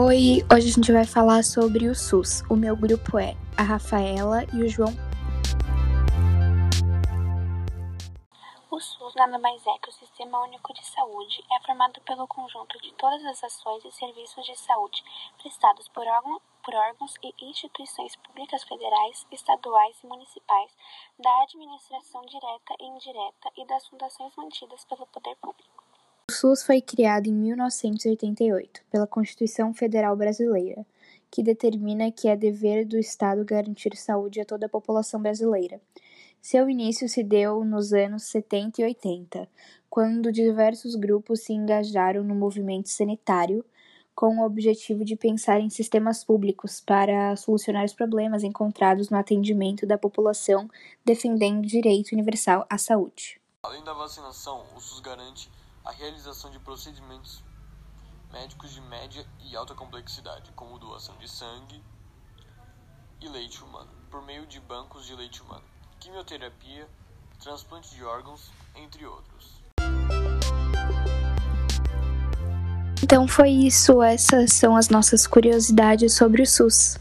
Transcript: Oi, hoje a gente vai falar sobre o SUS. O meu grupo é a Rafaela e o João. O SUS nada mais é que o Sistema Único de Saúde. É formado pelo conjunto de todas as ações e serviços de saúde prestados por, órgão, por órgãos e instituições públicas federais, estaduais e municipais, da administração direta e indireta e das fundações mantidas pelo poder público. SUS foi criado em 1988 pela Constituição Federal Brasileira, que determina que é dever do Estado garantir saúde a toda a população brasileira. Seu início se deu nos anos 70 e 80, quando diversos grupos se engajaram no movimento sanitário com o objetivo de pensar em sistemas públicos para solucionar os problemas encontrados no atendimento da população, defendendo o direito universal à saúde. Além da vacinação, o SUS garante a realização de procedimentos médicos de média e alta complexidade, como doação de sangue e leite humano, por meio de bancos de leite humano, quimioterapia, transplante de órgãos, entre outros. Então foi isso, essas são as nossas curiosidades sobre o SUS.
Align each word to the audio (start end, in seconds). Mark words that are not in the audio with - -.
Oi, 0.00 0.46
hoje 0.54 0.68
a 0.68 0.74
gente 0.74 0.92
vai 0.92 1.04
falar 1.04 1.42
sobre 1.42 1.88
o 1.88 1.94
SUS. 1.94 2.42
O 2.48 2.54
meu 2.54 2.76
grupo 2.76 3.18
é 3.18 3.34
a 3.56 3.64
Rafaela 3.64 4.44
e 4.54 4.62
o 4.62 4.68
João. 4.68 4.94
O 8.70 8.78
SUS 8.78 9.14
nada 9.16 9.40
mais 9.40 9.60
é 9.66 9.76
que 9.82 9.88
o 9.88 9.92
Sistema 9.92 10.40
Único 10.44 10.72
de 10.72 10.86
Saúde. 10.86 11.42
É 11.50 11.66
formado 11.66 12.00
pelo 12.02 12.28
conjunto 12.28 12.80
de 12.80 12.92
todas 12.94 13.24
as 13.24 13.42
ações 13.42 13.84
e 13.84 13.90
serviços 13.90 14.46
de 14.46 14.56
saúde 14.56 15.02
prestados 15.42 15.88
por, 15.88 16.06
órgão, 16.06 16.40
por 16.62 16.76
órgãos 16.76 17.16
e 17.20 17.34
instituições 17.50 18.14
públicas 18.14 18.62
federais, 18.62 19.26
estaduais 19.32 19.96
e 20.00 20.06
municipais, 20.06 20.70
da 21.18 21.42
administração 21.42 22.22
direta 22.22 22.74
e 22.78 22.84
indireta 22.84 23.50
e 23.56 23.66
das 23.66 23.84
fundações 23.88 24.32
mantidas 24.36 24.84
pelo 24.84 25.08
poder 25.08 25.34
público. 25.42 25.87
SUS 26.38 26.62
foi 26.62 26.80
criado 26.80 27.26
em 27.26 27.32
1988 27.32 28.82
pela 28.92 29.08
Constituição 29.08 29.74
Federal 29.74 30.14
Brasileira, 30.14 30.86
que 31.28 31.42
determina 31.42 32.12
que 32.12 32.28
é 32.28 32.36
dever 32.36 32.86
do 32.86 32.96
Estado 32.96 33.44
garantir 33.44 33.96
saúde 33.96 34.40
a 34.40 34.44
toda 34.44 34.66
a 34.66 34.68
população 34.68 35.20
brasileira. 35.20 35.80
Seu 36.40 36.70
início 36.70 37.08
se 37.08 37.24
deu 37.24 37.64
nos 37.64 37.92
anos 37.92 38.22
70 38.22 38.80
e 38.80 38.84
80, 38.84 39.48
quando 39.90 40.30
diversos 40.30 40.94
grupos 40.94 41.40
se 41.40 41.52
engajaram 41.52 42.22
no 42.22 42.36
movimento 42.36 42.88
sanitário 42.88 43.64
com 44.14 44.38
o 44.38 44.46
objetivo 44.46 45.04
de 45.04 45.16
pensar 45.16 45.58
em 45.58 45.68
sistemas 45.68 46.22
públicos 46.22 46.80
para 46.80 47.34
solucionar 47.34 47.84
os 47.84 47.94
problemas 47.94 48.44
encontrados 48.44 49.10
no 49.10 49.18
atendimento 49.18 49.84
da 49.84 49.98
população, 49.98 50.70
defendendo 51.04 51.64
o 51.64 51.66
direito 51.66 52.12
universal 52.12 52.64
à 52.70 52.78
saúde. 52.78 53.40
Além 53.60 53.82
da 53.82 53.92
vacinação, 53.92 54.64
o 54.76 54.80
SUS 54.80 55.00
garante 55.00 55.50
a 55.88 55.92
realização 55.92 56.50
de 56.50 56.58
procedimentos 56.58 57.42
médicos 58.30 58.72
de 58.72 58.80
média 58.82 59.26
e 59.40 59.56
alta 59.56 59.74
complexidade, 59.74 60.52
como 60.52 60.78
doação 60.78 61.16
de 61.16 61.26
sangue 61.26 61.82
e 63.22 63.26
leite 63.26 63.64
humano, 63.64 63.88
por 64.10 64.20
meio 64.20 64.46
de 64.46 64.60
bancos 64.60 65.06
de 65.06 65.14
leite 65.14 65.40
humano, 65.40 65.64
quimioterapia, 65.98 66.86
transplante 67.42 67.94
de 67.94 68.04
órgãos, 68.04 68.50
entre 68.74 69.06
outros. 69.06 69.62
Então 73.02 73.26
foi 73.26 73.48
isso, 73.48 74.02
essas 74.02 74.52
são 74.52 74.76
as 74.76 74.90
nossas 74.90 75.26
curiosidades 75.26 76.12
sobre 76.12 76.42
o 76.42 76.46
SUS. 76.46 76.98